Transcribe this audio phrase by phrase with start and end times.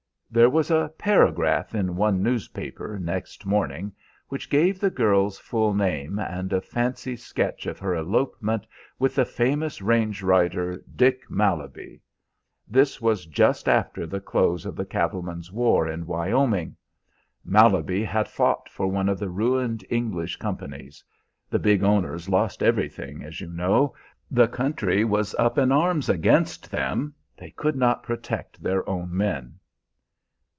[0.33, 3.91] "There was a paragraph in one newspaper, next morning,
[4.29, 8.65] which gave the girl's full name, and a fancy sketch of her elopement
[8.97, 11.99] with the famous range rider Dick Malaby.
[12.65, 16.77] This was just after the close of the cattlemen's war in Wyoming.
[17.43, 21.03] Malaby had fought for one of the ruined English companies.
[21.49, 23.93] (The big owners lost everything, as you know.
[24.33, 29.55] The country was up in arms against them; they could not protect their own men.)